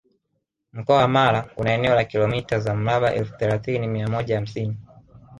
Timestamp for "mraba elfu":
2.75-3.37